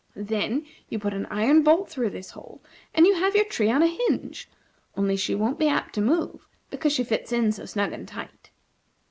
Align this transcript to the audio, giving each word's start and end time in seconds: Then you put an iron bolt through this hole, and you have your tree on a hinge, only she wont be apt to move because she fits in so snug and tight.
Then 0.15 0.65
you 0.89 0.97
put 0.97 1.13
an 1.13 1.27
iron 1.27 1.61
bolt 1.61 1.87
through 1.87 2.09
this 2.09 2.31
hole, 2.31 2.63
and 2.91 3.05
you 3.05 3.13
have 3.13 3.35
your 3.35 3.45
tree 3.45 3.69
on 3.69 3.83
a 3.83 3.85
hinge, 3.85 4.49
only 4.97 5.15
she 5.15 5.35
wont 5.35 5.59
be 5.59 5.67
apt 5.67 5.93
to 5.93 6.01
move 6.01 6.47
because 6.71 6.91
she 6.91 7.03
fits 7.03 7.31
in 7.31 7.51
so 7.51 7.65
snug 7.65 7.93
and 7.93 8.07
tight. 8.07 8.49